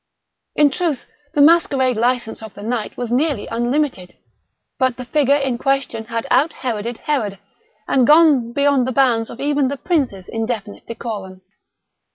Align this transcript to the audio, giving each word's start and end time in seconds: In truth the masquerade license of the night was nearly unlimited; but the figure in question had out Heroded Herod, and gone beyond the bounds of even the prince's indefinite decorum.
In 0.55 0.71
truth 0.71 1.05
the 1.35 1.41
masquerade 1.41 1.95
license 1.95 2.41
of 2.41 2.55
the 2.55 2.63
night 2.63 2.97
was 2.97 3.11
nearly 3.11 3.45
unlimited; 3.45 4.17
but 4.79 4.97
the 4.97 5.05
figure 5.05 5.35
in 5.35 5.59
question 5.59 6.05
had 6.05 6.25
out 6.31 6.53
Heroded 6.53 6.97
Herod, 6.97 7.37
and 7.87 8.07
gone 8.07 8.51
beyond 8.51 8.87
the 8.87 8.93
bounds 8.93 9.29
of 9.29 9.39
even 9.39 9.67
the 9.67 9.77
prince's 9.77 10.27
indefinite 10.27 10.87
decorum. 10.87 11.43